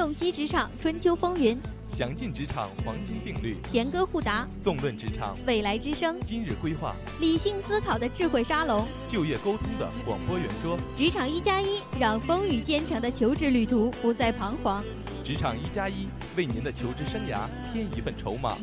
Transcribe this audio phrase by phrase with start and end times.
[0.00, 1.60] 洞悉职场春秋风云，
[1.94, 5.36] 详尽职场黄金定律，弦歌互答，纵论职场。
[5.46, 14.82] 未来之声，今日规划，理性思考的智慧沙龙，就业沟通的广播圆桌，职场一加一，让风雨兼程的求职旅途不再彷徨。
[15.22, 18.56] 职场一加一，为您的求职生涯添一份筹码。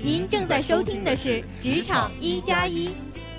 [0.00, 2.86] 您正在收听的是《职场一加一》，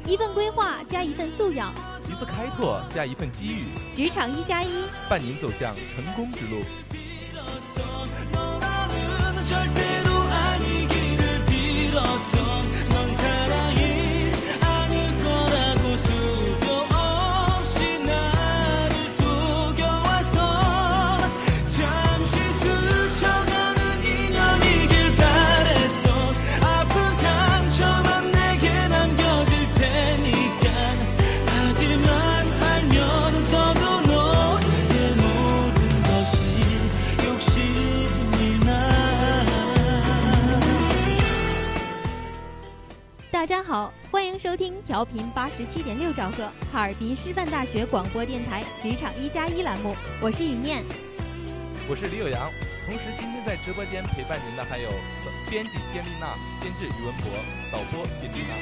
[0.05, 1.73] 一份规划加一份素养，
[2.09, 3.63] 一次开拓加一份机遇，
[3.95, 4.67] 《职场一加一》
[5.09, 6.61] 伴您走向成功之路。
[12.33, 12.64] 大
[44.55, 50.83] 听调频八十七点六兆赫哈尔滨师范大学广播电台《职场一加一》栏目，我是雨念，
[51.89, 52.49] 我是李友阳。
[52.85, 54.89] 同时，今天在直播间陪伴您的还有
[55.49, 57.29] 编辑建丽娜、监制于文博、
[57.71, 58.53] 导播金丽娜。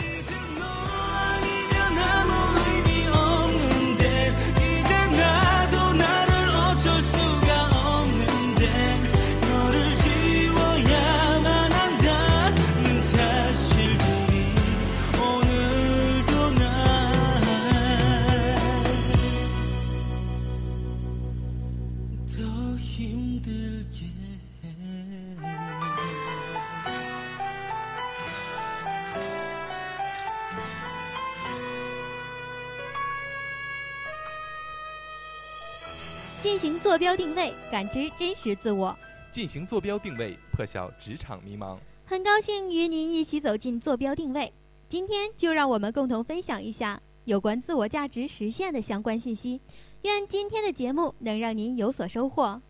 [36.94, 38.96] 坐标定位，感知真实自我；
[39.32, 41.76] 进行坐标定位，破晓职场迷茫。
[42.06, 44.54] 很高兴与您一起走进坐标定位。
[44.88, 49.60] 今天就让我们共同分享一下有关自我价值实现的相关信息。
[50.04, 52.62] 愿今天的节目能让您有所收获。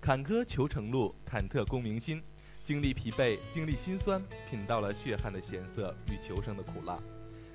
[0.00, 2.22] 坎坷求成路，忐忑功名心，
[2.64, 6.98] 经历疲惫，经历心酸，品到了血汗的咸涩与求生的苦辣。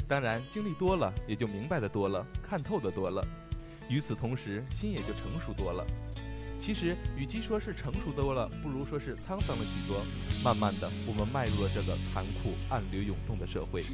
[0.07, 3.25] 当然，经历多了，也就明白的多了，看透的多了。
[3.89, 5.85] 与此同时，心也就成熟多了。
[6.59, 10.01] 其实，与其说是成熟多了，不如说是沧桑了许多。
[10.43, 13.85] 慢慢的，我们迈入了这个残酷、暗流涌动的社会。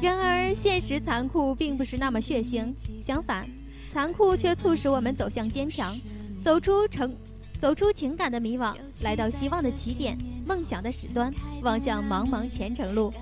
[0.00, 2.72] 然而，现实残酷并不是那么血腥，
[3.02, 3.48] 相反，
[3.92, 5.98] 残酷却促使我们走向坚强，
[6.44, 7.16] 走出成，
[7.60, 10.16] 走出情感的迷惘，来到希望的起点，
[10.46, 13.12] 梦想的始端，望向茫茫前程路。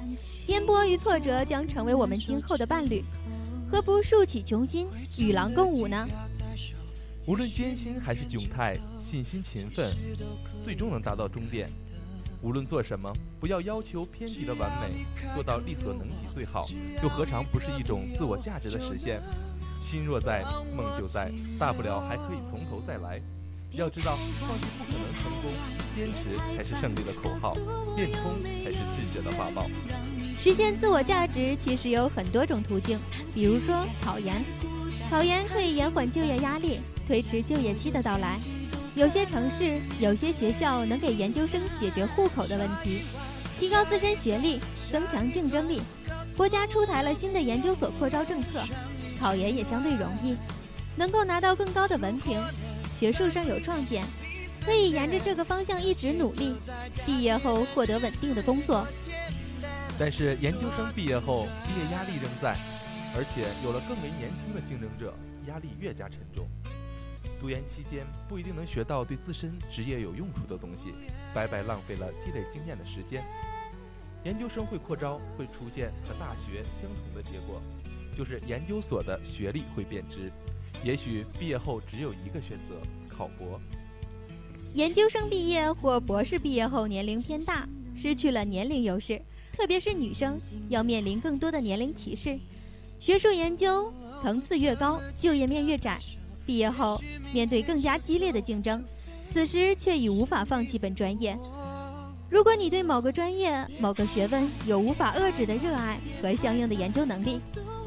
[0.44, 3.02] 颠簸与挫折将成为我们今后的伴侣。
[3.72, 4.86] 何不竖起雄心，
[5.16, 6.06] 与狼共舞呢？
[7.26, 9.96] 无论艰辛还是窘态，信心勤奋，
[10.62, 11.70] 最终能达到终点。
[12.42, 13.10] 无论做什么，
[13.40, 16.66] 不要要求偏激的完美，做到力所能及最好，
[17.02, 19.22] 又何尝不是一种自我价值的实现？
[19.80, 20.44] 心若在，
[20.76, 23.22] 梦就在，大不了还可以从头再来。
[23.70, 25.50] 要知道，放弃不可能成功，
[25.96, 27.54] 坚持才是胜利的口号，
[27.96, 29.64] 变通才是智者的法宝。
[30.42, 32.98] 实现自我价值其实有很多种途径，
[33.32, 34.44] 比如说考研，
[35.08, 38.40] 考研可以延缓就业压力，推迟就业期的到来。
[38.96, 43.02] 有些城市、有些学校能给研究生解决户口的问题，
[43.60, 44.58] 提高自身学历，
[44.90, 45.80] 增强竞争力。
[46.36, 48.64] 国家出台了新的研究所扩招政策，
[49.20, 50.36] 考研也相对容易，
[50.96, 52.36] 能够拿到更高的文凭。
[52.98, 54.04] 学术上有创建，
[54.66, 56.52] 可以沿着这个方向一直努力，
[57.06, 58.84] 毕业后获得稳定的工作。
[59.98, 62.56] 但是研究生毕业后，毕业压力仍在，
[63.14, 65.14] 而且有了更为年轻的竞争者，
[65.46, 66.48] 压力越加沉重。
[67.38, 70.94] 读研期间不一定能学到对自身职业有用处的东西，
[71.34, 73.24] 白白浪费了积累经验的时间。
[74.24, 77.60] 研究生会扩招，会出现和大学相同的结果，
[78.16, 80.30] 就是研究所的学历会贬值。
[80.84, 82.76] 也许毕业后只有一个选择，
[83.08, 83.60] 考博。
[84.74, 89.20] 研究生毕业或博士毕业后年龄偏大，失去了年龄优势，
[89.52, 90.38] 特别是女生
[90.68, 92.38] 要面临更多的年龄歧视。
[92.98, 95.98] 学术研究层次越高，就业面越窄，
[96.46, 97.00] 毕业后
[97.32, 98.82] 面对更加激烈的竞争，
[99.32, 101.36] 此时却已无法放弃本专业。
[102.30, 107.38] 如果你对某个专业、某个学问有无法遏制的热爱和相应的研究能力，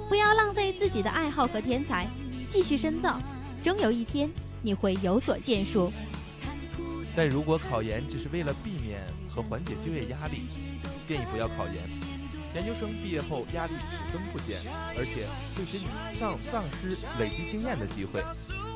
[0.07, 2.07] 不要浪费自己的爱好和天才。
[2.47, 3.19] 继续深造，
[3.63, 4.29] 终有一天
[4.61, 5.91] 你会有所建树。
[7.15, 9.01] 但如果考研只是为了避免
[9.33, 10.43] 和缓解就业压力，
[11.07, 11.87] 建议不要考研。
[12.55, 14.57] 研究生毕业后压力只增不减，
[14.95, 15.87] 而且会使你
[16.17, 18.23] 丧丧失累积经验的机会。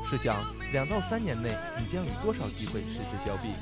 [0.09, 0.43] 试想，
[0.73, 3.55] 两到三年内，你将与多少机会失之交臂？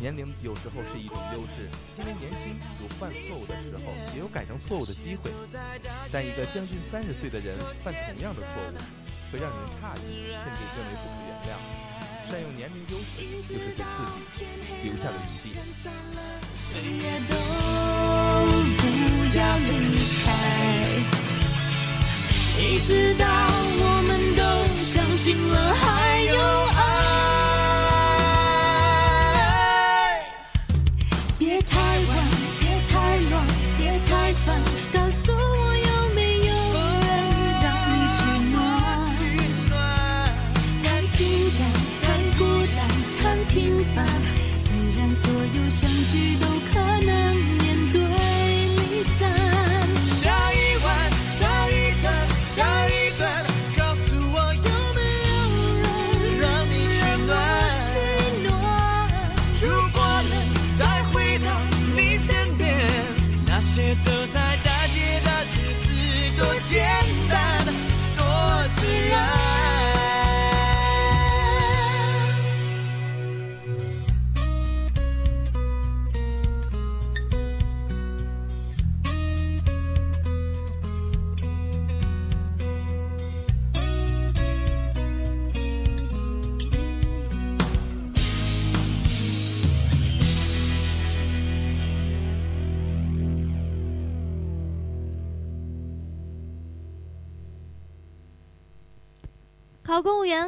[0.00, 5.30] 年龄有时候是一种优势，因为年轻有犯错误的时候，也有改正错误的机会。
[6.10, 8.76] 但一个将近三十岁的人犯同样的错误，
[9.32, 11.91] 会让人诧异，甚至认为不可原谅。
[12.30, 13.04] 善用年龄优势，
[13.48, 13.82] 就是给
[14.32, 14.44] 自己
[14.84, 15.50] 留下了余地。
[16.54, 16.66] 谁
[17.00, 17.34] 也都
[18.78, 18.82] 不
[19.36, 19.68] 要离
[20.24, 20.26] 开，
[22.58, 24.40] 一直到我们都
[24.84, 26.32] 相信了还有
[26.76, 27.31] 爱。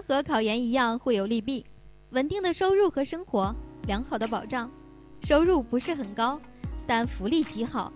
[0.06, 1.64] 和考研一样，会有利弊：
[2.10, 3.54] 稳定的收入和生活，
[3.86, 4.70] 良好的保障。
[5.22, 6.38] 收入不是很高，
[6.86, 7.90] 但福利极好，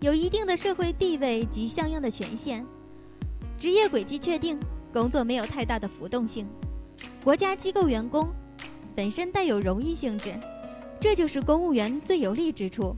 [0.00, 2.66] 有一定的社会地位及相应的权限。
[3.56, 4.58] 职业轨迹确定，
[4.92, 6.48] 工作没有太大的浮动性。
[7.22, 8.28] 国家机构员工
[8.96, 10.34] 本身带有荣誉性质，
[11.00, 12.96] 这就是公务员最有利之处。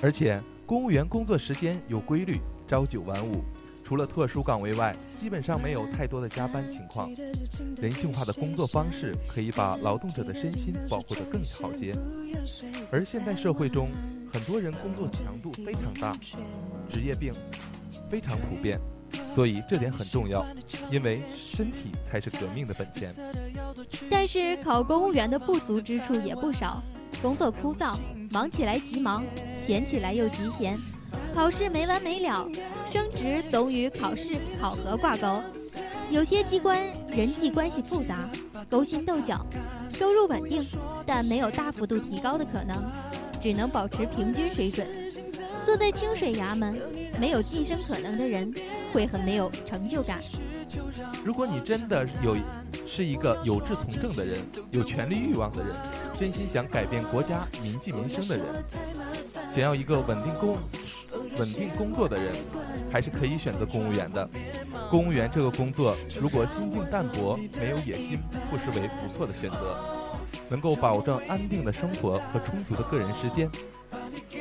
[0.00, 3.42] 而且，公务员工作时间有规律，朝九晚五。
[3.84, 7.10] 除了特殊岗位外，基本上没有太多的加班情况。
[7.76, 11.94] 人性化的工作方式可以把劳动者的身心保护得更好些。
[12.90, 13.90] 而现代社会中，
[14.32, 16.12] 很多人工作强度非常大，
[16.90, 17.34] 职业病
[18.10, 18.80] 非常普遍，
[19.34, 20.46] 所以这点很重要，
[20.90, 23.12] 因为身体才是革命的本钱。
[24.10, 26.82] 但是考公务员的不足之处也不少，
[27.20, 27.98] 工作枯燥，
[28.30, 29.22] 忙起来极忙，
[29.60, 30.78] 闲起来又极闲。
[31.34, 32.48] 考试没完没了，
[32.88, 35.42] 升职总与考试考核挂钩。
[36.08, 38.28] 有些机关人际关系复杂，
[38.70, 39.44] 勾心斗角，
[39.90, 40.62] 收入稳定，
[41.04, 42.80] 但没有大幅度提高的可能，
[43.40, 44.86] 只能保持平均水准。
[45.64, 46.80] 坐在清水衙门，
[47.18, 48.54] 没有晋升可能的人，
[48.92, 50.20] 会很没有成就感。
[51.24, 52.36] 如果你真的有
[52.86, 54.38] 是一个有志从政的人，
[54.70, 55.74] 有权力欲望的人，
[56.16, 58.46] 真心想改变国家民计民生的人，
[59.52, 60.56] 想要一个稳定工。
[61.38, 62.32] 稳定工作的人，
[62.92, 64.28] 还是可以选择公务员的。
[64.90, 68.18] 公务员这个工作，如果心境淡泊、没有野心，
[68.50, 69.76] 不失为不错的选择，
[70.48, 73.50] 能够保证安定的生活和充足的个人时间。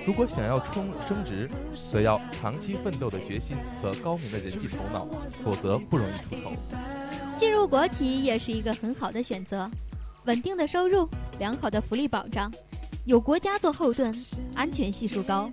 [0.05, 1.49] 如果想要冲升职，
[1.91, 6.51] 则要长期奋斗的决心和高明的人际头脑，否则不容易出头。
[7.37, 9.69] 进入国企也是一个很好的选择，
[10.25, 11.07] 稳定的收入，
[11.39, 12.51] 良好的福利保障。
[13.05, 14.13] 有国家做后盾，
[14.55, 15.51] 安全系数高。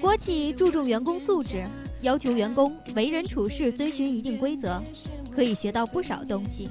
[0.00, 1.66] 国企注重员工素质，
[2.00, 4.82] 要求员工为人处事遵循一定规则，
[5.30, 6.70] 可以学到不少东西。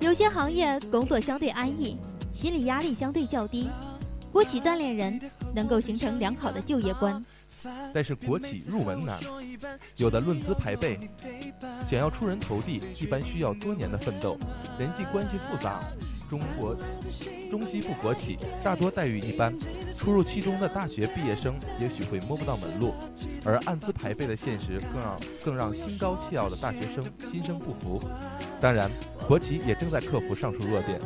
[0.00, 1.98] 有些行业工作相对安逸，
[2.32, 3.68] 心理压力相对较低。
[4.32, 5.20] 国企锻炼人，
[5.54, 7.22] 能够形成良好的就业观。
[7.92, 9.20] 但是国企入门难，
[9.98, 10.98] 有的论资排辈，
[11.88, 14.38] 想要出人头地，一般需要多年的奋斗，
[14.78, 15.80] 人际关系复杂。
[16.32, 16.74] 中国
[17.50, 19.54] 中西部国企大多待遇一般，
[19.98, 22.94] 初入其中的大学毕业生也许会摸不到门路，
[23.44, 28.00] 而按资排辈的现实更让更让心高气傲的大学生心生不服。
[28.62, 28.90] 当然，
[29.28, 30.98] 国企也正在克服上述弱点，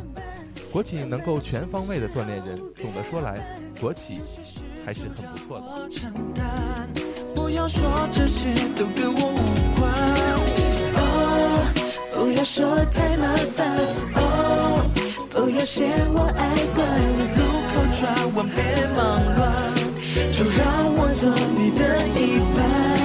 [0.71, 2.57] 国企能够全方位的锻炼人。
[2.77, 4.21] 总的说来，国企
[4.85, 5.89] 还是很不错的。
[7.35, 9.43] 不要说这些都跟我无
[9.75, 9.91] 关，
[12.15, 14.06] 不要说太麻烦。
[15.57, 16.85] 不要嫌我爱管，
[17.35, 17.41] 路
[17.73, 18.61] 口转弯别
[18.95, 19.01] 忙
[19.37, 19.43] 乱，
[20.31, 20.61] 就让
[20.95, 22.96] 我做你的一半。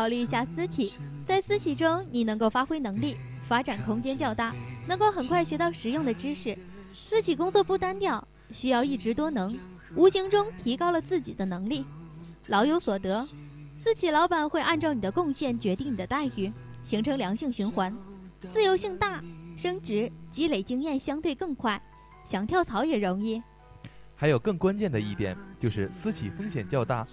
[0.00, 0.94] 考虑一下私企，
[1.26, 6.58] 在私企中，你能够发挥能力，发展空间较大，能够很快学到实用的知识。
[6.94, 9.58] 私企工作不单调，需要一职多能，
[9.94, 11.84] 无形中提高了自己的能力，
[12.46, 13.28] 老有所得。
[13.76, 16.50] 私企老板会按照你的贡献决定你的待遇，
[16.82, 17.94] 形成良性循环，
[18.54, 19.22] 自由性大，
[19.54, 21.78] 升职积累经验相对更快，
[22.24, 23.42] 想跳槽也容易。
[24.16, 27.06] 还有更关键的一点就是私企风险较大，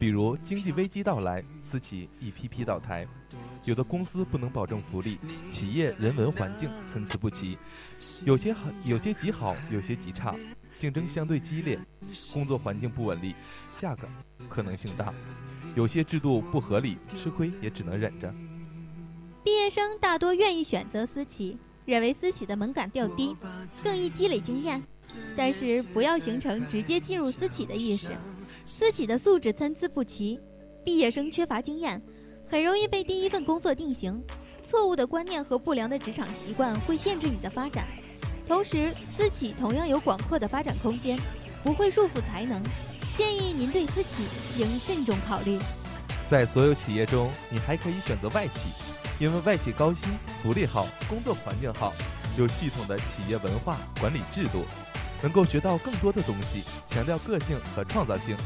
[0.00, 3.06] 比如经济危机到来，私企一批批倒台，
[3.66, 5.18] 有的公司不能保证福利，
[5.50, 7.58] 企业人文环境参差不齐，
[8.24, 10.34] 有些好，有些极好，有些极差，
[10.78, 11.78] 竞争相对激烈，
[12.32, 13.34] 工作环境不稳定，
[13.78, 14.10] 下岗
[14.48, 15.12] 可能性大，
[15.74, 18.34] 有些制度不合理，吃亏也只能忍着。
[19.44, 23.36] 毕业生大多愿意选择私企，认为私企的门槛较低，
[23.84, 24.82] 更易积累经验。
[25.36, 28.16] 但是不要形成直接进入私企的意识，
[28.78, 30.40] 私企的素质参差不齐，
[30.84, 32.00] 毕业生缺乏经验，
[32.46, 34.22] 很容易被第一份工作定型。
[34.62, 37.86] 错误的观念和不良的职场习惯会限制你的发展。
[38.46, 41.18] 同时，私企同样有广阔的发展空间，
[41.62, 42.62] 不会束缚才能。
[43.16, 44.22] 建议您对私企
[44.56, 45.58] 应慎重考虑。
[46.30, 48.70] 在所有企业中，你还可以选择外企，
[49.18, 50.08] 因为外企高薪、
[50.42, 51.92] 福利好、工作环境好，
[52.38, 54.64] 有系统的企业文化管理制度，
[55.22, 58.36] 能够学到更多的东西，强调个性和创造性，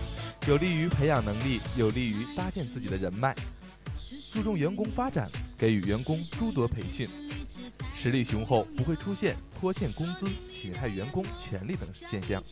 [0.46, 3.34] 有利于培养能力，有利于搭建自己的人脉，
[4.32, 7.08] 注重员工发展，给予员工诸多培训，
[7.94, 12.42] 实力雄厚，不会出现拖欠工资、侵害员工权利等现象。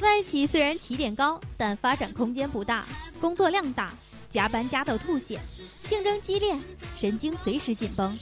[0.00, 2.86] 外企虽然起点高，但发展空间不大，
[3.20, 3.94] 工作量大，
[4.28, 5.40] 加班加到吐血，
[5.88, 6.54] 竞争激烈，
[6.96, 8.16] 神经随时紧绷。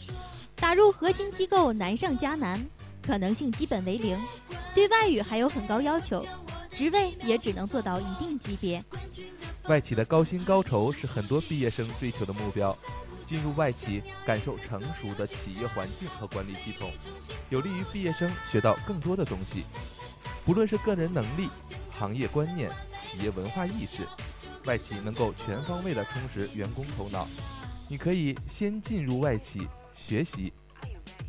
[0.55, 2.65] 打入核心机构难上加难，
[3.07, 4.19] 可能性基本为零。
[4.75, 6.27] 对外语还有很高要求，
[6.71, 8.85] 职位也只能做到一定级别。
[9.69, 12.77] 外企的高薪高酬是很多毕业生追求的目标。
[13.27, 16.93] 进入外企，感受成熟的企业环境和管理系统，
[17.51, 19.65] 有利于毕业生学到更多的东西。
[20.45, 21.49] 不论是个人能力、
[21.91, 22.71] 行业观念、
[23.03, 24.07] 企业文化意识，
[24.65, 27.27] 外企能够全方位的充实员工头脑。
[27.89, 30.53] 你可以先进入外企学习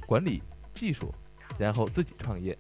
[0.06, 0.44] 管理
[0.76, 1.12] 技术，
[1.58, 2.58] 然后自己创业。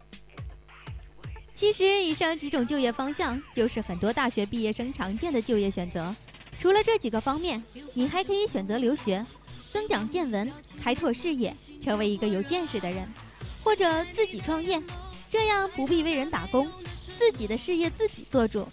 [1.53, 6.15] 其实，以上几种就业方向就是很多大学毕业生常见的就业选择。
[6.59, 7.63] 除了这几个方面，
[7.93, 9.25] 你还可以选择留学，
[9.71, 10.51] 增长见闻，
[10.81, 13.07] 开拓视野，成为一个有见识的人，
[13.63, 14.81] 或者自己创业，
[15.31, 16.67] 这样不必为人打工，
[17.17, 18.67] 自己的事业自己做主，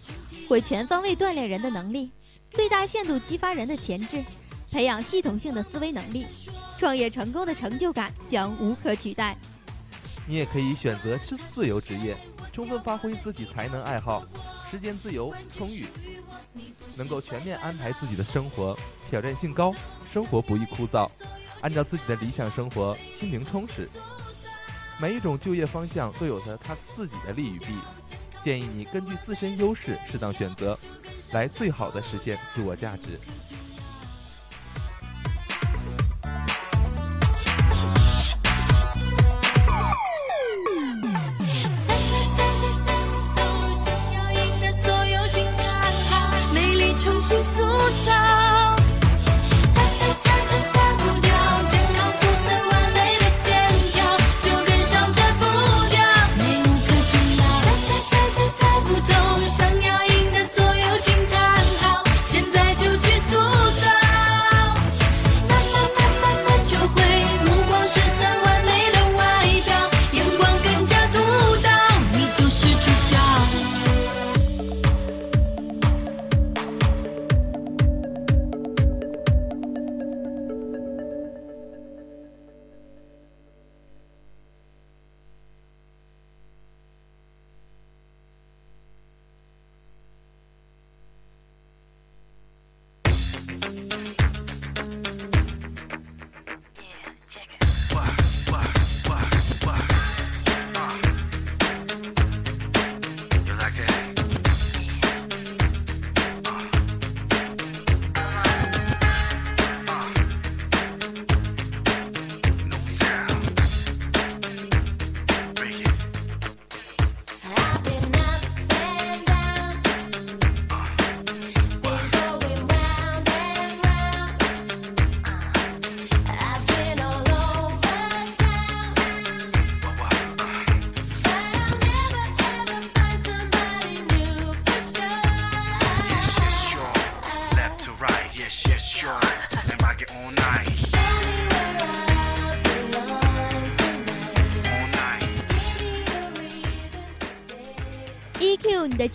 [0.48, 2.10] 会全方位锻炼人的能力，
[2.50, 4.22] 最大限度激发人的潜质，
[4.70, 6.26] 培养系统性的思维能力，
[6.78, 9.36] 创业成功的成就感将无可取代。
[10.26, 12.16] 你也可以选择自自由职业，
[12.52, 14.24] 充分发挥自己才能爱好，
[14.70, 15.86] 时间自由充裕，
[16.96, 18.76] 能够全面安排自己的生活，
[19.10, 19.74] 挑战性高，
[20.10, 21.10] 生活不易枯燥，
[21.60, 23.88] 按照自己的理想生活，心灵充实。
[24.98, 27.74] 每一种就业方向都有着它自己的利与弊，
[28.42, 30.78] 建议你根据自身优势适当选择，
[31.32, 33.20] 来最好的实现自我价值。
[46.74, 47.62] 号，美丽重新塑
[48.04, 48.74] 造。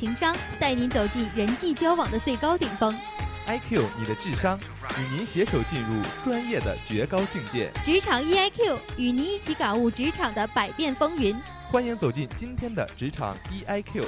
[0.10, 2.92] 情商，带您走进人际交往的最高顶峰。
[3.46, 4.58] IQ 你的智商，
[4.98, 7.72] 与您携手进入专业的绝高境界。
[7.86, 11.36] 职场 EIQ 与您一起感悟职场的百变风云。
[11.72, 14.06] 欢迎走进今天的职场 E EIQ。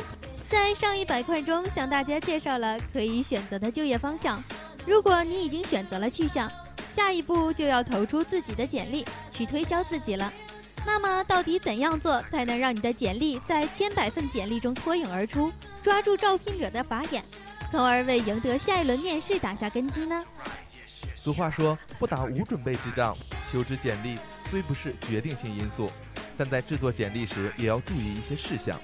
[0.49, 4.43] 在上一百块中，向大家介绍了可以选择的就业方向。
[4.87, 6.51] 如果你已经选择了去向，
[6.87, 10.33] 下一步就要投出自己的简历，去推销自己了。
[10.85, 15.51] 那么，到底怎样做才能让你的简历在千百份简历中脱颖而出，
[15.83, 17.23] 抓住招聘者的法眼，
[17.69, 20.25] 从而为赢得下一轮面试打下根基呢？
[21.15, 23.15] 俗话说，不打无准备之仗。
[23.51, 24.17] 求职简历
[24.49, 25.91] 虽不是决定性因素，
[26.37, 28.79] 但在制作简历时也要注意一些事项。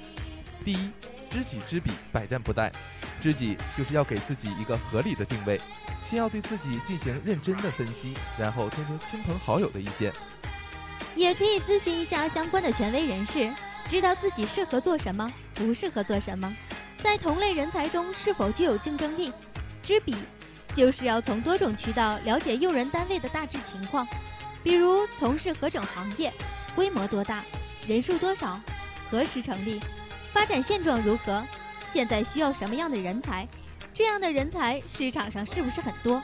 [0.63, 0.89] 第一，
[1.31, 2.71] 知己知彼，百战不殆。
[3.19, 5.59] 知己就是要给自己一个合理的定位，
[6.07, 10.13] 先要对自己进行认真的分析，然后听听亲朋好友的意见。
[11.17, 13.51] 也可以咨询一下相关的权威人士，
[13.87, 16.55] 知道自己适合做什么，不适合做什么，
[17.01, 19.33] 在同类人才中是否具有竞争力。
[19.81, 20.15] 知彼，
[20.75, 24.07] 就是要从多种渠道了解用人单位的大致情况，
[24.63, 26.31] 比如从事何种行业，
[26.75, 27.43] 规模多大，
[27.87, 28.61] 人数多少，
[29.09, 29.81] 何时成立，
[30.31, 31.43] 发展现状如何，
[31.91, 33.47] 现在需要什么样的人才，
[33.91, 36.21] 这样的人才市场上是不是很多？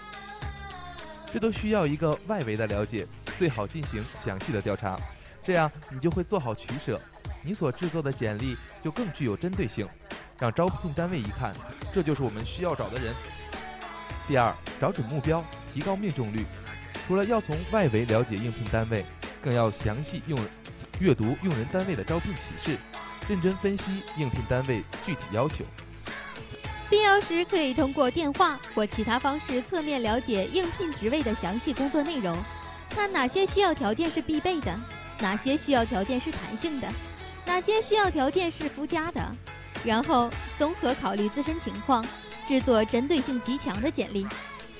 [1.34, 3.08] 这都需要一个外围的了解，
[3.40, 4.96] 最好进行详细的调查，
[5.44, 6.96] 这样你就会做好取舍，
[7.42, 9.88] 你所制作的简历就更具有针对性，
[10.38, 11.52] 让招聘单位一看，
[11.92, 13.12] 这就是我们需要找的人。
[14.28, 15.44] 第二，找准目标，
[15.74, 16.46] 提高命中率。
[17.08, 19.04] 除了要从外围了解应聘单位，
[19.44, 20.40] 更要详细用
[21.00, 22.78] 阅读用人单位的招聘启事，
[23.28, 25.66] 认真分析应聘单位具体要求。
[26.94, 32.38] 必要时可以通过电话或其他方式侧面了解应聘职位的详细工作内容，
[32.88, 34.80] 看哪些需要条件是必备的，
[35.20, 36.88] 哪些需要条件是弹性的，
[37.48, 39.36] 哪些需要条件是附加的，
[39.84, 42.06] 然后综合考虑自身情况，
[42.48, 44.24] 制作针对性极强的简历。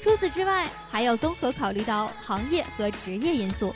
[0.04, 3.74] 除此之外，还要综合考虑到行业和职业因素。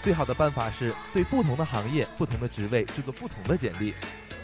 [0.00, 3.92] 最好的办法是对不同的行业、不同的职位制作不同的简历。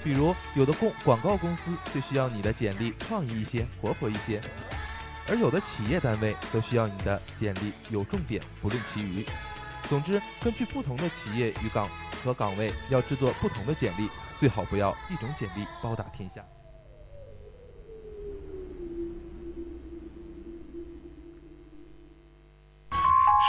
[0.02, 4.40] 比如，有的公广告公司就需要你的简历创意一些、活泼一些，
[5.28, 9.26] 而有的企业单位则需要你的简历有重点，不论其余。
[9.88, 11.88] 总之，根据不同的企业与岗
[12.22, 14.08] 和岗位，要制作不同的简历，
[14.38, 16.44] 最好不要一种简历包打天下。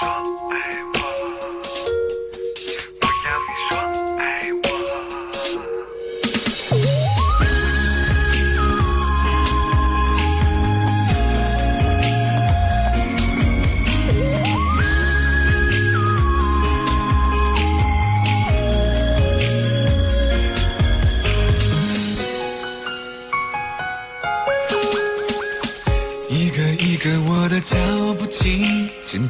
[0.02, 0.08] 说
[0.54, 1.09] 爱我，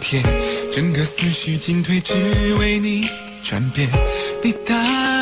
[0.10, 0.24] 紧贴，
[0.72, 2.14] 整个思绪进退只
[2.56, 3.08] 为你
[3.44, 3.88] 转变。
[4.42, 4.74] 你打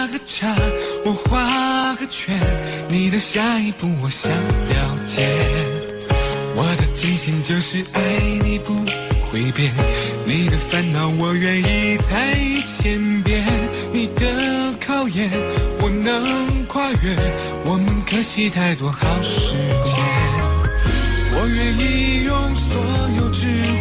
[0.08, 0.56] 个叉，
[1.04, 2.40] 我画个圈，
[2.88, 5.28] 你的下一步我想了解。
[6.56, 8.02] 我的真心就是爱
[8.42, 8.74] 你不
[9.30, 9.74] 会变，
[10.26, 13.46] 你的烦恼我愿意猜一千遍，
[13.92, 15.30] 你的考验
[15.82, 17.14] 我能跨越，
[17.66, 19.96] 我们可惜太多好时间。
[21.40, 22.72] 我愿意用所
[23.18, 23.77] 有智慧，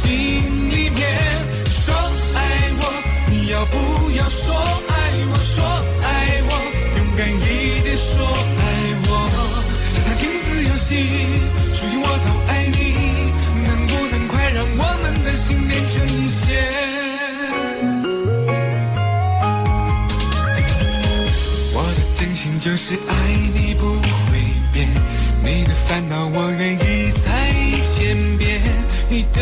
[0.00, 0.08] 心
[0.70, 1.00] 里面。
[1.68, 1.92] 说
[2.34, 2.38] 爱
[2.80, 2.82] 我，
[3.30, 3.76] 你要不
[4.16, 4.54] 要说
[4.88, 4.92] 爱
[5.30, 5.32] 我？
[5.52, 5.62] 说
[6.02, 6.08] 爱
[6.48, 6.50] 我，
[6.96, 8.10] 勇敢一点说
[8.60, 8.62] 爱
[9.08, 9.10] 我。
[9.92, 10.88] 这场镜子游戏，
[11.76, 12.78] 属于我都爱你，
[13.66, 16.40] 能不能快让我们的心连成一线？
[21.74, 23.12] 我的真心就是爱
[23.54, 24.38] 你不会
[24.72, 24.88] 变，
[25.42, 27.28] 你的烦恼我愿意再
[27.84, 28.62] 千遍，
[29.08, 29.38] 你的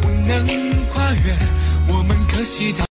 [0.00, 0.46] 不能
[0.92, 1.36] 跨越，
[1.88, 2.85] 我们可惜他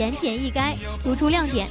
[0.00, 1.68] 言简意赅，突出亮点。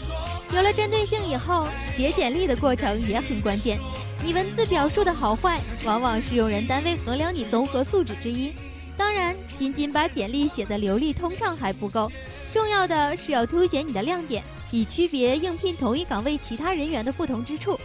[0.54, 3.80] 有了针对性以后，写简历的过程也很关键。
[4.24, 8.54] 你文字表述的好坏，往往是用人单位衡量你综合素质之一。
[8.96, 12.12] 当然，仅仅把简历写得流利通畅还不够，
[12.54, 17.80] 重要的是要凸显你的亮点，以区别应聘同一岗位其他人员的不同之处。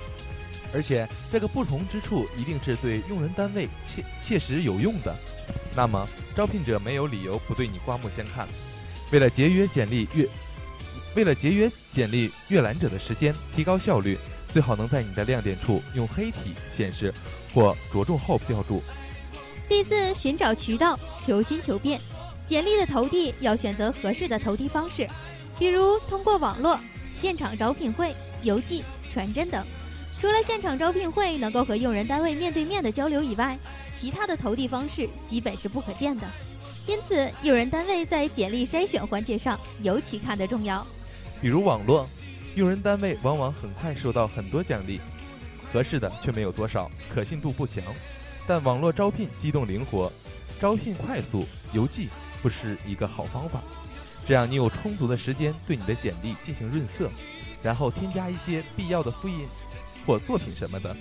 [0.75, 5.17] 而且这个不同之处一定是对用人单位切切实有用的，
[5.75, 8.47] 那么招聘者没有理由不对你刮目相看。
[9.11, 10.29] 为了节约简历阅，
[11.14, 17.12] 为了节约简历阅览者的时间，提高效率，最好能在你的亮点处用黑体显示
[17.53, 18.83] 或着重号标注。
[19.69, 22.01] 第四，寻找渠道，求新求变。
[22.47, 25.09] 简历的投递要选择合适的投递方式，
[25.59, 26.79] 比如通过网络、
[27.19, 29.64] 现场招聘会、邮寄、传真等。
[30.21, 33.59] 除了现场招聘会能够和用人单位面对面的交流以外，
[33.95, 36.27] 其他的投递方式基本是不可见的。
[36.87, 40.87] 因此，用人单位在简历筛选环节上尤其看得重要。
[41.40, 42.07] 比如网络，
[42.57, 45.01] 用人单位往往很快收到很多简历，
[45.73, 47.83] 合适的却没有多少，可信度不强。
[48.47, 50.12] 但网络招聘机动灵活，
[50.61, 52.09] 招聘快速，邮寄
[52.42, 53.62] 不是一个好方法。
[54.27, 57.11] 这样你有充足的时间对你的简历进行润色，
[57.62, 59.47] 然后添加一些必要的复印
[60.07, 60.94] 或作品什么的，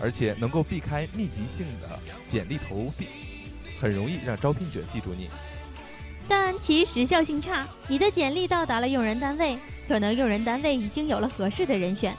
[0.00, 1.98] 而且能够避开密集性的
[2.30, 3.08] 简历投递，
[3.80, 5.28] 很容易让招聘者记住你。
[6.28, 12.14] 但其时效性差，你的简历到达了用人单位，可能用人单位已经有了合适的人选。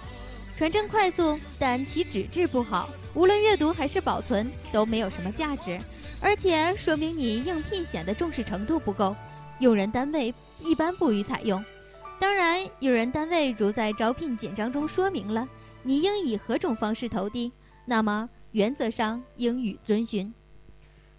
[0.57, 5.77] 传真快速，但其纸质不好，无论阅读还是保存都没有什么价值，
[6.21, 9.15] 而且说明你应聘显得重视程度不够，
[9.59, 11.63] 用人单位一般不予采用。
[12.19, 15.47] 当然，用人单位如在招聘简章中说明了
[15.83, 17.51] 你应以何种方式投递，
[17.85, 20.33] 那么原则上应予遵循。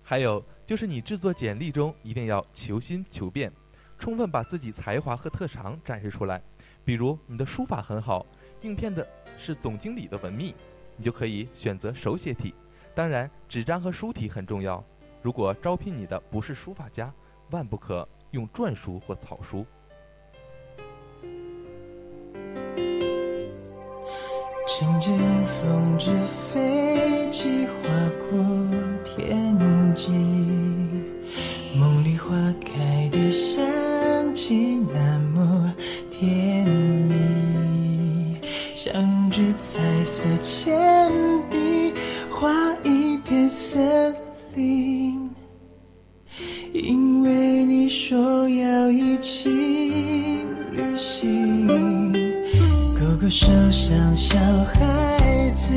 [0.09, 3.53] 还有就是你制作简历中一定要求新求变，
[3.99, 6.43] 充分把自己才华和特长展示出来。
[6.83, 8.25] 比如你的书法很好，
[8.63, 10.55] 应聘的是总经理的文秘，
[10.97, 12.55] 你就可以选择手写体。
[12.95, 14.83] 当然，纸张和书体很重要。
[15.21, 17.13] 如果招聘你的不是书法家，
[17.51, 19.67] 万不可用篆书或草书。
[24.67, 27.73] 轻剑锋之飞机划
[28.31, 28.39] 过
[29.05, 29.48] 天
[31.75, 33.65] 梦里花开的香
[34.35, 35.75] 气那么
[36.11, 38.37] 甜蜜，
[38.75, 41.93] 像支彩色铅笔
[42.31, 42.49] 画
[42.85, 44.15] 一片森
[44.55, 45.31] 林，
[46.73, 49.49] 因为你说要一起
[50.71, 51.67] 旅行。
[52.95, 55.73] 勾勾手，像小孩子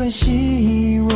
[0.00, 1.10] 关系，我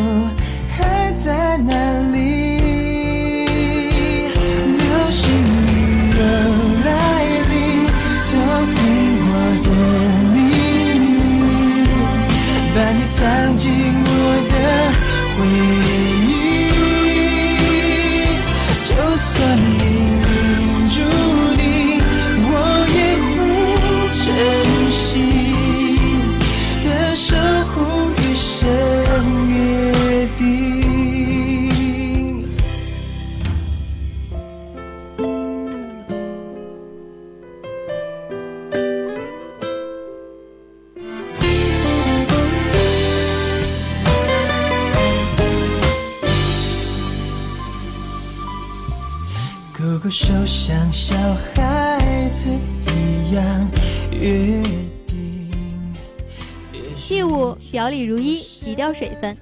[58.94, 59.36] 水分。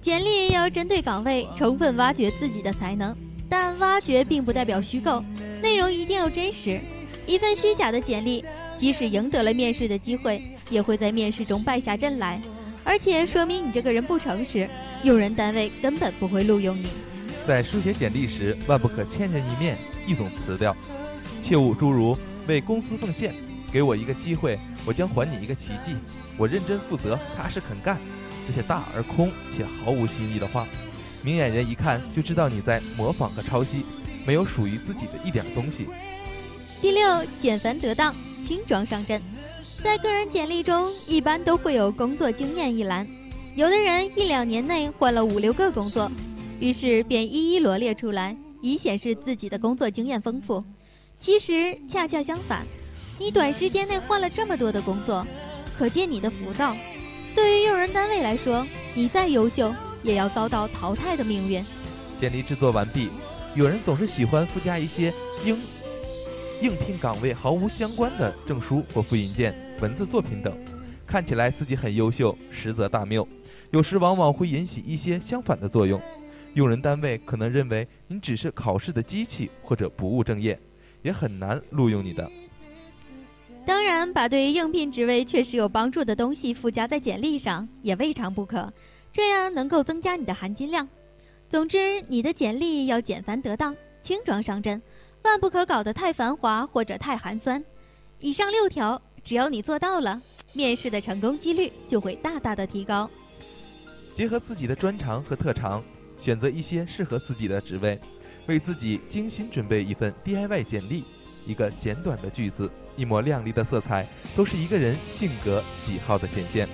[0.00, 3.16] 简历要针对岗位，充分挖掘自己的才能，
[3.48, 5.24] 但挖掘并不代表虚构，
[5.60, 6.80] 内容一定要真实。
[7.26, 8.44] 一份虚假的简历，
[8.76, 10.40] 即使赢得了面试的机会，
[10.70, 12.40] 也会在面试中败下阵来，
[12.84, 14.68] 而且说明你这个人不诚实，
[15.02, 16.88] 用人单位根本不会录用你。
[17.46, 20.74] 在书写简历时，万不可千人一面，一种词调，
[21.42, 22.16] 切勿诸如
[22.46, 23.34] “为公司奉献
[23.72, 25.96] ”“给我一个机会，我将还你一个奇迹
[26.38, 27.98] ”“我认真负责，踏实肯干”
[28.48, 30.66] 这些大而空且毫无新意的话，
[31.22, 33.84] 明眼人一看就知道你在模仿和抄袭，
[34.26, 35.86] 没有属于自己的一点东西。
[36.80, 39.20] 第六，简繁得当，轻装上阵。
[39.84, 43.06] 在个人简历中，一般都会有工作经验一栏，
[43.54, 46.10] 有的人一两年内换了五六个工作，
[46.58, 50.64] 于是便一一罗列出来，以显示自己的工作经验丰富。
[51.20, 52.64] 其实恰恰相反，
[53.18, 55.26] 你短时间内换了这么多的工作，
[55.76, 56.74] 可见你的浮躁。
[57.38, 59.72] 对于用人单位来说，你再优秀，
[60.02, 61.64] 也要遭到淘汰的命运。
[62.18, 63.10] 简历制作完毕，
[63.54, 65.56] 有人总是喜欢附加一些应
[66.60, 70.52] 应聘岗位毫无相关的证书或复印件、文字作品等，
[71.06, 73.26] 看起来自己很优秀，实则大谬。
[73.70, 76.02] 有时往往会引起一些相反的作用。
[76.54, 80.58] 用人单位可能认为你只是考试的机器或者不务正业，
[81.02, 82.28] 也很难录用你的。
[83.68, 88.72] 当然，把对应聘职位确实有帮助的东西附加在简历上也未尝不可，
[89.12, 90.88] 这样能够增加你的含金量。
[91.50, 94.80] 总之，你的简历要简繁得当，轻装上阵，
[95.22, 97.62] 万不可搞得太繁华或者太寒酸。
[98.20, 100.18] 以上六条，只要你做到了，
[100.54, 103.10] 面试的成功几率就会大大的提高。
[104.14, 105.84] 结合自己的专长和特长，
[106.16, 108.00] 选择一些适合自己的职位，
[108.46, 111.04] 为自己精心准备一份 DIY 简历。
[111.48, 114.06] 一个简短的句子，一抹亮丽的色彩，
[114.36, 116.68] 都是一个人性格喜好的显现。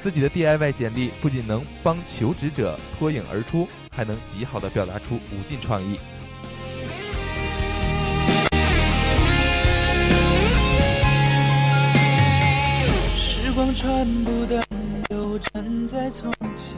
[0.00, 6.00] 自己的 DIY 简历不仅能帮求职者脱颖而出，还能极好的表达出无尽创意。
[13.16, 14.60] 时光穿不断，
[15.08, 16.76] 纠缠在从前。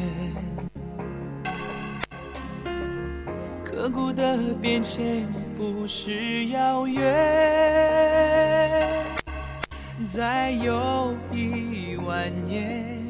[3.64, 5.26] 刻骨的变迁
[5.58, 7.02] 不是遥远，
[10.06, 13.02] 再有一万年，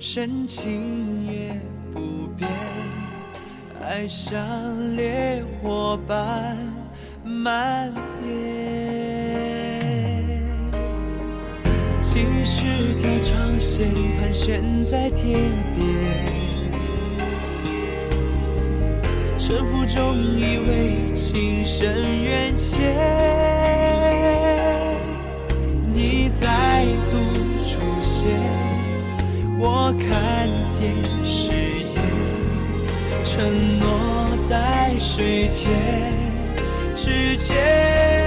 [0.00, 1.60] 深情也
[1.94, 2.50] 不变，
[3.80, 4.36] 爱像
[4.96, 6.58] 烈火般
[7.22, 7.94] 蔓
[8.24, 8.34] 延。
[12.02, 15.38] 几十条长线盘旋在天
[15.76, 15.86] 边，
[19.46, 22.92] 沉浮中以为情深缘浅，
[25.94, 27.16] 你再度
[27.62, 28.28] 出现，
[29.56, 31.52] 我看见誓
[31.94, 32.02] 言，
[33.22, 36.12] 承诺在水天
[36.96, 38.25] 之间。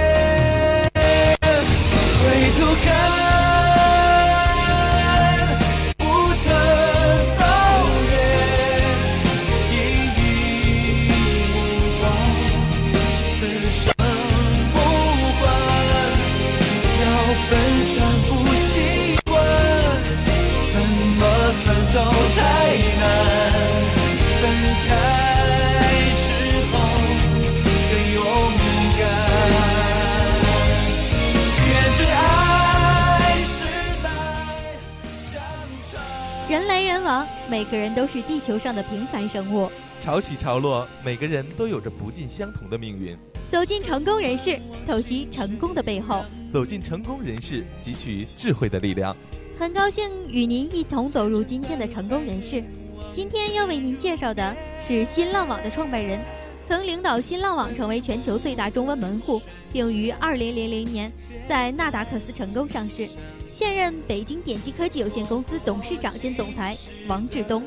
[37.59, 39.69] 每个人都是地球上的平凡生物。
[40.01, 43.17] 潮起潮落，每个人都有着不尽相同的命运。
[43.51, 46.23] 走进成功人士，透析成功的背后。
[46.53, 49.13] 走进成功人士，汲取智慧的力量。
[49.57, 52.63] 很高兴与您一同走入今天的成功人士。
[53.11, 56.17] 今天要为您介绍的是新浪网的创办人，
[56.65, 59.41] 曾领导新浪网成为全球最大中文门户，
[59.73, 61.11] 并于2000年
[61.45, 63.09] 在纳达克斯成功上市。
[63.51, 67.63] 现任北京点击科技有限公司董事长兼总裁王志东，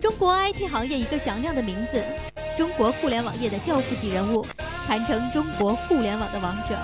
[0.00, 2.02] 中国 IT 行业一个响亮的名字，
[2.56, 4.46] 中国互联网业的教父级人物，
[4.86, 6.78] 堪称中国互联网的王者。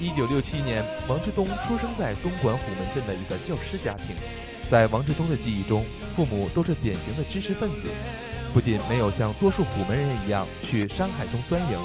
[0.00, 4.16] 一九六七年，王志东出生在东莞虎门镇的一个教师家庭。
[4.70, 5.84] 在王志东的记忆中，
[6.16, 7.88] 父母都是典型的知识分子，
[8.54, 11.78] 不仅没有像多数虎门人一样去山海中钻营，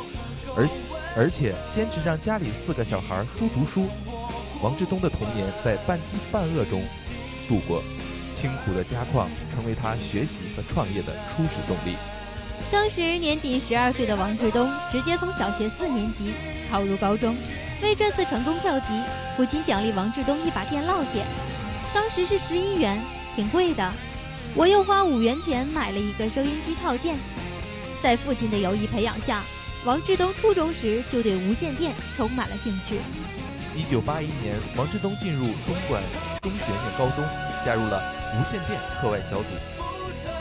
[0.55, 0.69] 而
[1.17, 3.88] 而且坚持让家里四个小孩儿多读书。
[4.65, 6.82] 王志东的童年在半饥半饿中
[7.47, 7.84] 度过，
[8.34, 11.95] 清苦的家况成为他学习和创业的初始动力。
[12.71, 16.34] 当时年仅十二岁的王志东直接从小学四年级
[16.71, 17.38] 考入高中，
[17.84, 18.88] 为这次成功跳级，
[19.38, 21.23] 父亲奖励王志东一把电烙铁，
[21.93, 22.99] 当时是十一元，
[23.36, 23.93] 挺贵的。
[24.56, 27.19] 我又花五元钱买了一个收音机套件。
[28.01, 29.43] 在父亲的有意培养下，
[29.86, 32.95] 王志东初中时就对无线电充满了兴趣。
[33.75, 36.01] 一九八一年，王志东进入东莞
[36.41, 37.23] 中学念高中，
[37.65, 38.01] 加入了
[38.33, 39.49] 无线电课外小组。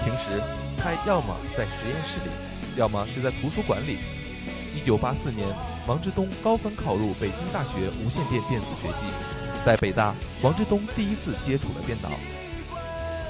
[0.05, 0.41] 平时，
[0.79, 2.31] 他要么在实验室里，
[2.77, 3.99] 要么是在图书馆里。
[4.73, 5.49] 一九八四年，
[5.87, 9.05] 王志东高分考入北京大学无线电电子学系。
[9.67, 12.11] 在北大，王志东第一次接触了电脑。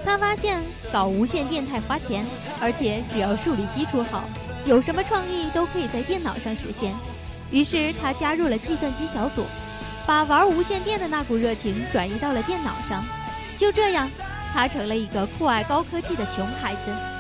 [0.05, 0.63] 他发现
[0.93, 2.27] 搞无线电太花钱，
[2.61, 4.25] 而且只要数理基础好，
[4.67, 6.93] 有什么创意都可以在电脑上实现。
[7.51, 9.45] 于是他加入了计算机小组，
[10.07, 13.05] 把玩无线电的那股热情转移到了电脑上。
[13.57, 14.11] 就这样，
[14.53, 17.14] 他成了一个酷爱高科技的穷孩子。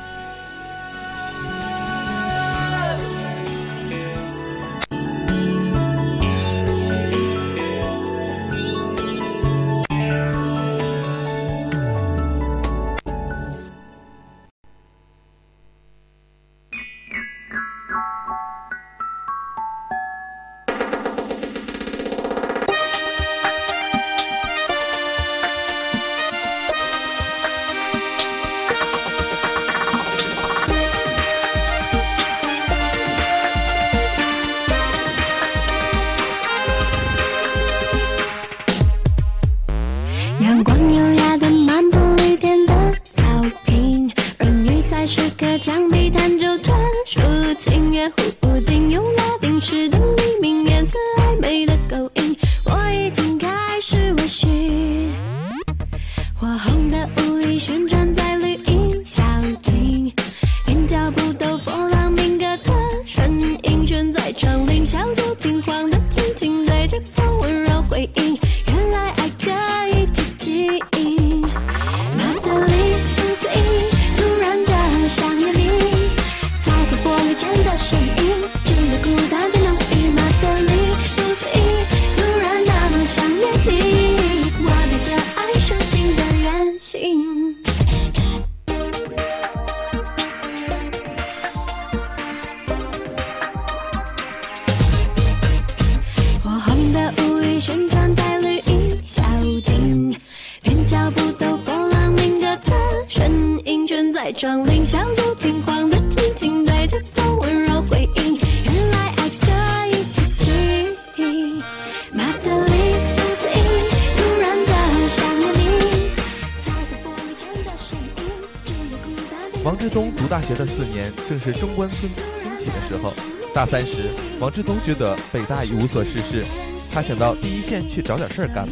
[123.74, 124.08] 三时，
[124.38, 126.44] 王志东觉得北大已无所事事，
[126.92, 128.68] 他想到第一线去找点事儿干，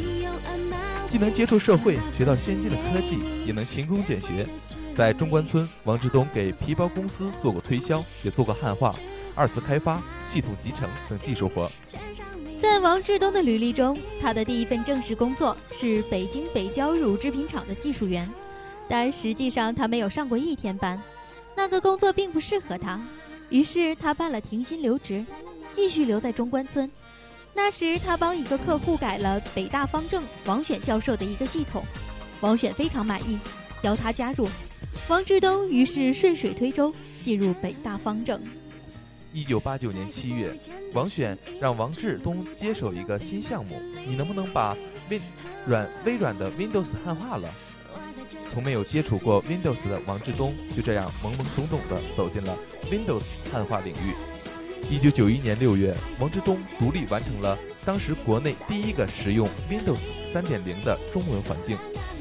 [1.10, 4.46] 既能接触社会，学到先进的科技，也能勤工俭学。
[4.96, 8.94] 在中关村，王志东给皮包公司做过推销，也做过汉化、
[9.34, 10.00] 二次开发、
[10.32, 11.68] 系统集成等技术活。
[12.62, 18.30] 在王志东的履历中，他的第一份正式工作是北京北郊乳制品厂的技术员，
[18.88, 21.02] 但实际上他没有上过一天班，
[21.56, 23.00] 那个工作并不适合他，
[23.52, 25.22] 于是他办了停薪留职，
[25.74, 26.90] 继续留在中关村。
[27.54, 31.84] 那时他帮一个客户改了北大方正王选教授的一个系统，
[32.40, 33.38] 王选非常满意，
[33.82, 34.48] 邀他加入。
[35.06, 38.40] 王志东于是顺水推舟进入北大方正。
[39.34, 40.58] 一九八九年七月，
[40.94, 44.74] 王选让王志东接手一个新项目，你能不能把
[45.10, 45.20] 微
[45.66, 47.52] 软微软的 Windows 汉化了？
[48.52, 52.54] 从没有接触过 Windows 的王志东就这样懵懵懂懂地走进了
[52.90, 54.14] Windows 汉化领域。
[54.90, 60.00] 一九九一年六月，王志东独立完成了当时国内第一个使用 Windows
[60.34, 61.78] 三点零的中文环境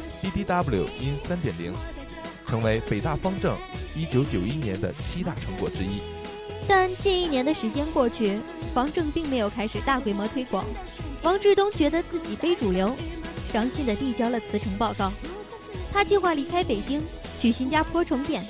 [0.09, 1.73] DDW in 三点零，
[2.47, 3.57] 成为北大方正
[3.93, 5.99] 一九九一年的七大成果之一。
[6.65, 8.39] 但近一年的时间过去，
[8.73, 10.63] 方正并没有开始大规模推广。
[11.23, 12.95] 王志东觉得自己非主流，
[13.51, 15.11] 伤心地递交了辞呈报告。
[15.91, 17.01] 他计划离开北京，
[17.39, 18.43] 去新加坡重点。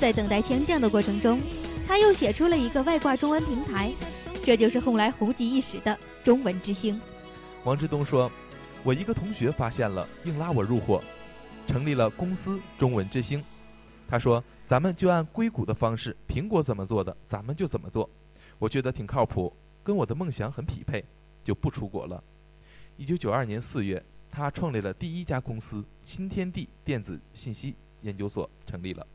[0.00, 1.40] 在等待签证的过程中，
[1.86, 3.92] 他又写出了一个外挂中文平台，
[4.44, 7.00] 这就是后来红极一时的中文之星。
[7.64, 8.30] 王志东说
[8.84, 11.02] ：“我一个同学发现了，硬拉我入伙，
[11.66, 13.42] 成立了公司中文之星。”
[14.08, 18.08] 他说：“咱们就按硅谷的方式，苹果怎么做的，咱们就怎么做。
[18.58, 19.52] 我觉得挺靠谱，
[19.82, 21.04] 跟我的梦想很匹配，
[21.42, 22.22] 就不出国了。”
[22.96, 29.06] 一九九二年四月，他创立了第一家公司——新天地电子信息研究所，成立了。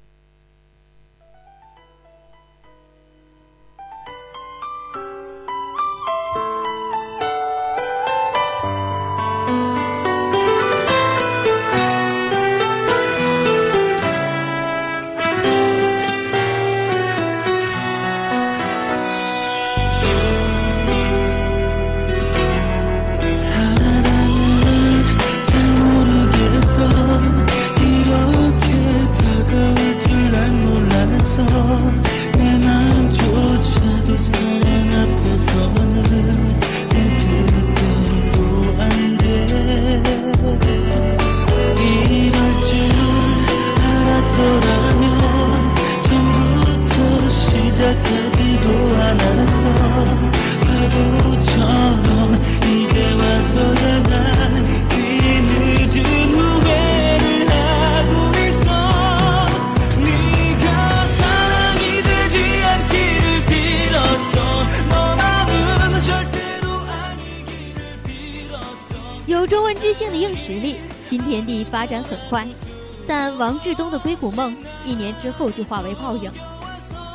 [73.74, 74.56] 王志东的硅谷梦
[74.86, 76.32] 一年之后就化为泡影。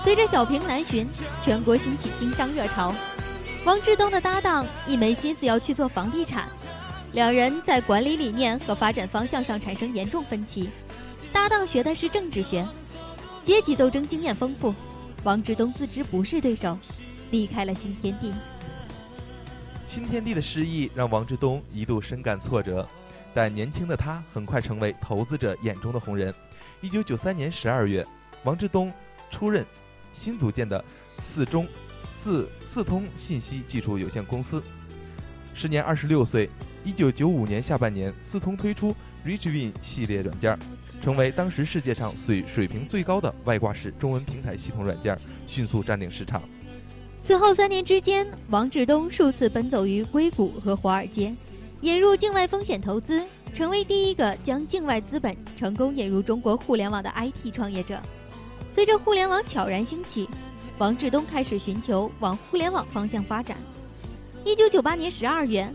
[0.02, 1.06] 随着小平南巡，
[1.44, 2.92] 全国兴起经商热潮，
[3.64, 6.48] 王志东的搭档一没心思要去做房地产，
[7.12, 10.68] 两人在管理理念和发展方向上产生严重分歧。
[11.32, 12.66] 搭档学的是政治学，
[13.44, 14.74] 阶级斗争经验丰富，
[15.22, 16.76] 王志东自知不是对手，
[17.30, 18.32] 离开了新天地。
[19.86, 22.84] 新天地的失意让王志东一度深感挫折，
[23.32, 26.34] 但年轻的他很快成为投资者眼中的红人。
[26.80, 28.06] 一九九三年十二月，
[28.44, 28.92] 王志东
[29.30, 29.66] 出任
[30.12, 30.82] 新组建的
[31.18, 31.66] 四中
[32.16, 34.62] 四四通信息技术有限公司，
[35.54, 36.48] 时年二十六岁。
[36.84, 38.94] 一九九五年下半年，四通推出
[39.26, 40.56] RichWin 系列软件，
[41.02, 46.40] 成为当时世界上水水平最高的外挂式中文平台系统软件，迅速占领市场。
[47.24, 51.34] 此后三年之间，王志东数次奔走于硅谷和华尔街，
[51.80, 58.00] 引入境外风险投资，成为第一个将境外资本成功引入中国互联网的 IT 创业者。
[58.72, 60.28] 随着互联网悄然兴起，
[60.78, 63.56] 王志东开始寻求往互联网方向发展。
[64.44, 65.68] 一九九八年十二月，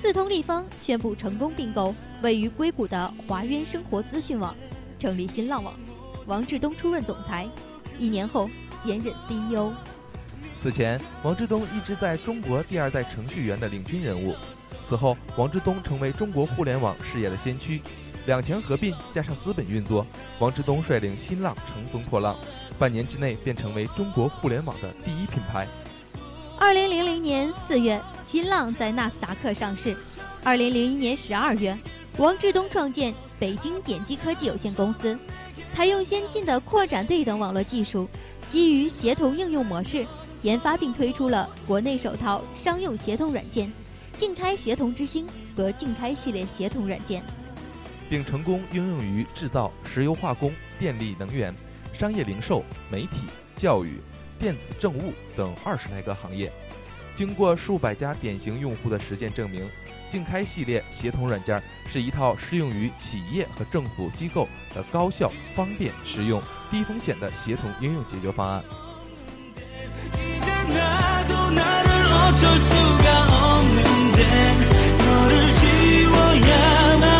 [0.00, 4.54] 四通立方宣布成功并购位于硅谷的华渊生活资讯网，
[4.98, 5.72] 成立新浪网。
[6.26, 7.48] 王志东出任总裁，
[7.98, 8.48] 一年后
[8.84, 9.72] 兼任 CEO。
[10.62, 14.34] 此前，王志东一直在中国第二代程序员的领军人物。
[14.90, 17.80] 此后，王志东成为中国互联网事业的先驱。
[18.26, 20.04] 两强合并加上资本运作，
[20.40, 22.36] 王志东率领新浪乘风破浪，
[22.76, 25.68] 半年之内便成为中国互联网的第一品牌。
[26.58, 29.96] 二零零零年四月，新浪在纳斯达克上市。
[30.42, 31.78] 二零零一年十二月，
[32.16, 35.16] 王志东创建北京点击科技有限公司，
[35.72, 38.08] 采用先进的扩展对等网络技术，
[38.48, 40.04] 基于协同应用模式，
[40.42, 43.72] 研发并推出了国内首套商用协同软件
[44.20, 47.22] “静开协同之星”和“静开系列协同软件”。
[48.10, 51.54] 并成功应用于制造、石油化工、电力能源、
[51.98, 53.22] 商业零售、媒体、
[53.56, 53.98] 教育、
[54.38, 56.52] 电子政务等二十来个行业。
[57.16, 59.66] 经过数百家典型用户的实践证明，
[60.10, 68.62] 静开系列协同软件是一套适用于企业和政府机构的高效、方便、实用、低风险的协同应用解决方案。
[76.40, 77.19] mañana.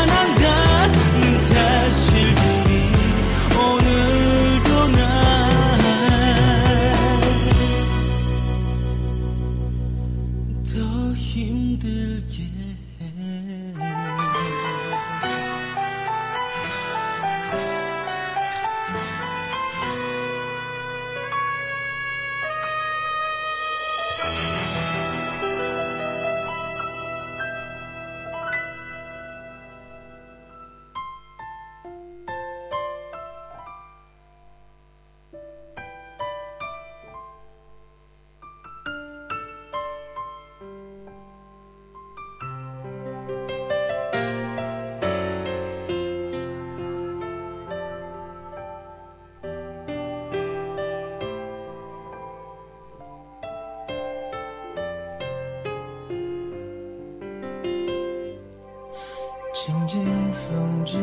[60.91, 60.99] 是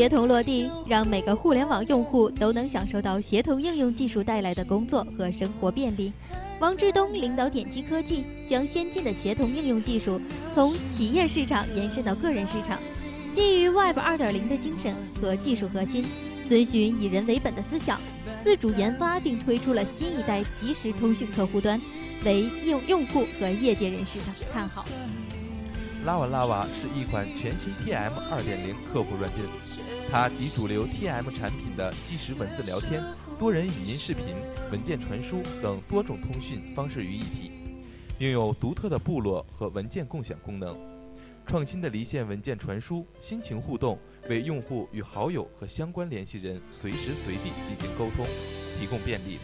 [0.00, 6.10] 协同落地，让每个互联网用户都能享受到协同应用技术带来的工作和生活便利，
[6.58, 10.18] 王志东领导点击科技，将先进的协同应用技术
[10.54, 12.78] 从企业市场延伸到个人市场，
[13.34, 16.06] 基于 Web 2.0的精神和技术核心，
[16.48, 18.00] 遵循以人为本的思想，
[18.42, 21.78] 自主研发并推出了新一代即时通讯客户端，
[22.24, 24.86] 为用用户和业界人士的看好。
[26.06, 29.44] Lava Lava 是一款全新 TM 2.0客户软件，
[30.10, 33.00] 它集主流 TM 产品的即时文字聊天、
[33.38, 34.34] 多人语音视频、
[34.72, 37.52] 文件传输等多种通讯方式于一体，
[38.18, 40.76] 拥有独特的部落和文件共享功能。
[41.46, 43.96] 创新的离线文件传输、心情互动、
[44.28, 48.26] 为用户与好友和相关联系人随时随地进行沟通
[48.80, 49.42] 提供便利的。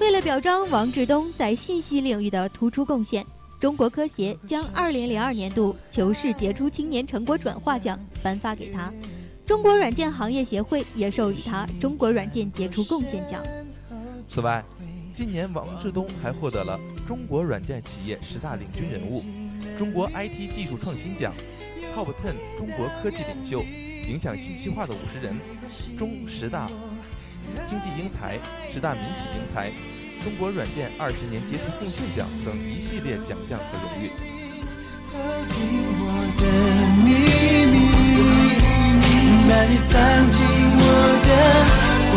[0.00, 3.24] 为了表彰王志东在信息领域的突出贡献，
[3.60, 8.92] 中国科协将2002年度求是杰出青年成果转化奖颁发给他。
[9.44, 13.42] 中国软件行业协会也授予他中国软件杰出贡献奖。
[14.28, 14.64] 此外，
[15.16, 19.24] 今年王志东还获得了中国软件企业十大领军人物、
[19.76, 21.34] 中国 IT 技术创新奖、
[21.96, 23.64] Top Ten 中国科技领袖、
[24.06, 25.34] 影响信息化的五十人、
[25.98, 26.68] 中十大
[27.68, 28.38] 经济英才、
[28.72, 29.72] 十大民企英才、
[30.24, 34.10] 中国软件二十年杰出贡献奖等一系列奖项和荣誉。
[35.48, 35.56] 听
[36.00, 36.04] 我
[36.36, 36.42] 的
[37.02, 37.06] 秘
[37.70, 37.74] 密，
[39.48, 39.90] 把你藏
[40.30, 40.82] 进我
[41.24, 41.30] 的
[42.12, 42.14] 回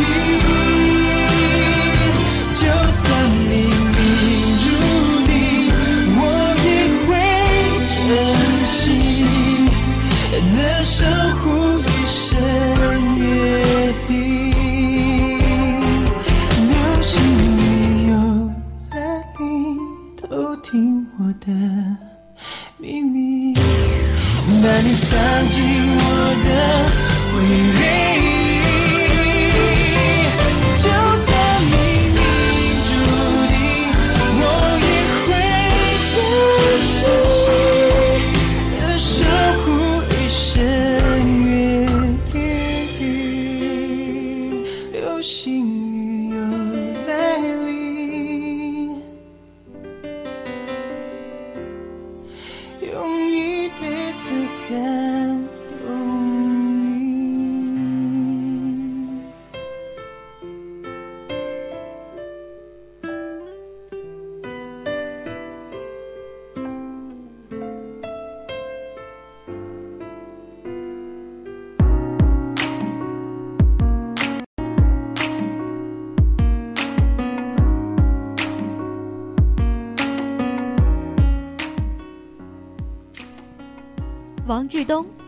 [0.00, 0.02] 忆。
[2.52, 2.62] 就
[2.92, 3.02] 算
[21.40, 21.46] 的
[22.78, 23.60] 秘密，把
[24.80, 25.10] 你藏
[25.48, 25.56] 进
[25.96, 26.02] 我
[26.44, 26.48] 的
[27.30, 27.34] 回
[27.70, 27.73] 忆。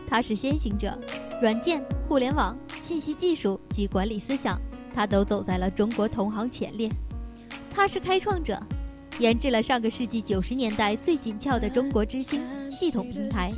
[0.09, 0.97] 他是先行者，
[1.41, 4.59] 软件、互联网、信息技术及管理思想，
[4.95, 6.89] 他都走在了中国同行前列。
[7.69, 8.57] 他是开创者，
[9.19, 12.41] 研制了上个世纪九十年代最紧俏的中国之星
[12.71, 13.49] 系统平台，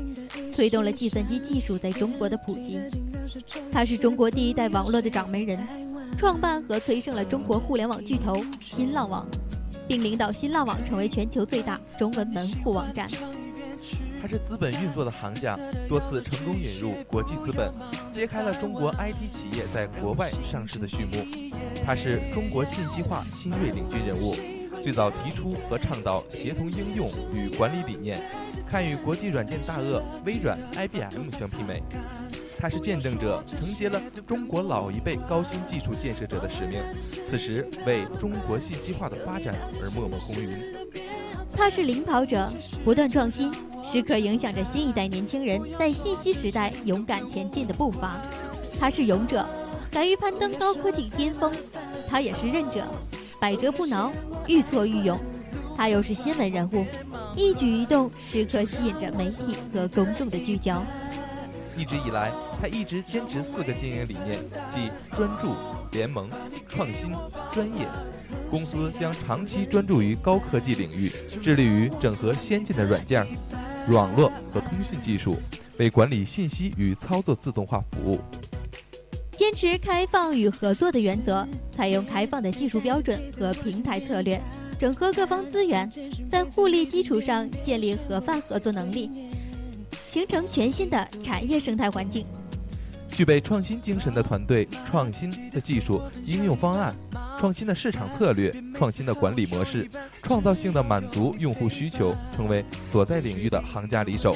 [0.55, 2.79] 推动了计算机技术在中国的普及。
[3.71, 5.59] 他是中国第一代网络的掌门人，
[6.17, 9.25] 创办和催生了中国互联网巨头新浪网，
[9.87, 13.07] 并领导新浪网成为全球最大中文门户网站。
[14.21, 15.57] 他是资本运作的行家，
[15.87, 17.71] 多次成功引入国际资本，
[18.13, 21.25] 揭开了中国 IT 企业在国外上市的序幕。
[21.85, 24.35] 他是中国信息化新锐领军人物，
[24.83, 28.21] 最早提出和倡导协同应用与管理理念，
[28.69, 31.81] 堪与国际软件大鳄微软、IBM 相媲美。
[32.61, 36.81] 他是见证者，承接了中国老一辈高新技术建设者的使命，
[37.29, 40.59] 此时为中国信息化的发展而默默耕耘。
[41.55, 42.51] 他是领跑者，
[42.83, 43.51] 不断创新，
[43.83, 48.19] 时刻影响着新一代年轻人在信息时代勇敢前进的步伐。
[48.79, 49.45] 他是勇者，
[49.91, 51.51] 敢于攀登高科技巅峰；
[52.07, 52.83] 他也是韧者，
[53.39, 54.11] 百折不挠，
[54.47, 55.19] 愈挫愈勇。
[55.75, 56.85] 他又是新闻人物，
[57.35, 60.81] 一举一动时刻吸引着媒体和公众的聚焦。
[61.77, 64.39] 一直以来，他一直坚持四个经营理念，
[64.73, 65.53] 即专注、
[65.91, 66.29] 联盟、
[66.67, 67.13] 创新、
[67.53, 67.87] 专业。
[68.49, 73.25] 公司将长期专注于高科技领域，致力于整合先进的软件、
[73.89, 75.37] 网络和通信技术，
[75.77, 78.19] 为管理信息与操作自动化服务。
[79.31, 84.41] 坚持开放与合作的原则，采用开放的技术标准和平台策略，
[84.77, 85.89] 整合各方资源，
[86.29, 89.09] 在互利基础上建立合范合作能力，
[90.09, 92.25] 形成全新的产业生态环境。
[93.09, 96.95] 具备创新精神的团队，创新的技术应用方案，
[97.39, 99.89] 创新的市场策略，创新的管理模式，
[100.23, 104.35] 创造性的满足用户需求，成为所在领域的行家里手。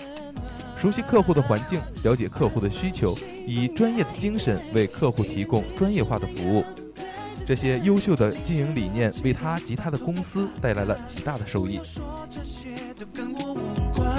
[0.77, 3.17] 熟悉客户的环境，了解客户的需求，
[3.47, 6.65] 以专业的精神为客户提供专业化的服务。
[7.45, 11.79] 这些优秀的经营理念为他及他的公司带来了极大的收益。
[13.15, 14.09] 我无关。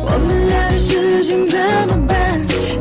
[0.00, 1.58] 我们俩的事情怎
[1.88, 2.15] 么办？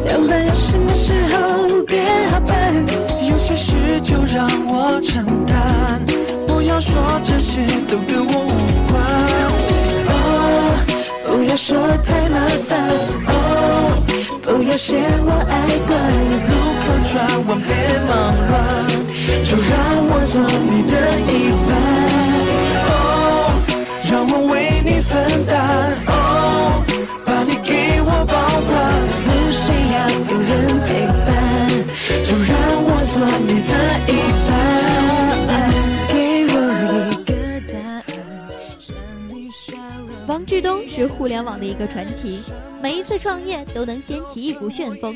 [0.06, 2.86] 两败有什么时候变好办？
[3.28, 6.00] 有些事就让我承担，
[6.48, 8.54] 不要说这些都跟我无
[8.88, 8.94] 关。
[10.08, 10.14] 哦，
[11.28, 12.78] 不要说太麻烦。
[13.28, 13.32] 哦，
[14.44, 14.96] 不要嫌
[15.26, 15.54] 我爱
[15.88, 15.94] 管，
[16.50, 17.14] 路口转
[17.48, 17.70] 弯别
[18.08, 18.14] 忙
[18.48, 18.56] 乱，
[19.44, 19.74] 就让
[20.08, 20.34] 我做
[20.70, 20.94] 你的
[21.32, 21.34] 一
[21.68, 22.15] 半。
[40.96, 42.40] 是互联网的一个传奇，
[42.82, 45.14] 每一次创业都能掀起一股旋风。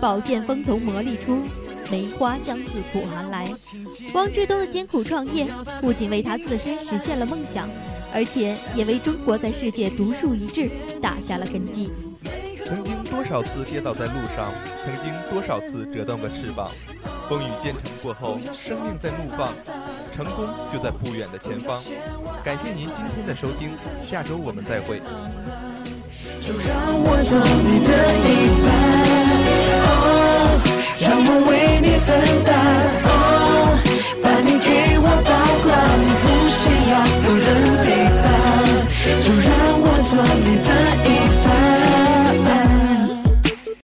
[0.00, 1.42] 宝剑锋从磨砺出，
[1.90, 3.52] 梅花香自苦寒来。
[4.14, 5.46] 汪志东的艰苦创业，
[5.82, 7.68] 不仅为他自身实现了梦想，
[8.14, 10.70] 而且也为中国在世界独树一帜
[11.02, 11.90] 打下了根基。
[12.74, 14.50] 曾经多少次跌倒在路上
[14.82, 16.70] 曾经多少次折断过翅膀
[17.28, 19.52] 风雨兼程过后生命在怒放
[20.16, 21.78] 成功就在不远的前方。
[22.42, 23.68] 感谢您今天的收听
[24.02, 25.00] 下周我们再会。
[26.40, 27.90] 就让我做你的
[28.22, 28.26] 地
[28.62, 28.66] 盘
[29.84, 29.86] 哦
[30.98, 31.52] 让我为
[31.82, 32.08] 你分
[32.42, 32.50] 担
[33.04, 33.06] 哦
[34.22, 35.70] 把你给我保管
[36.00, 36.92] 你不需要
[37.28, 37.48] 有人
[37.84, 38.32] 陪伴。
[39.20, 40.12] 就让我做
[40.44, 40.71] 你的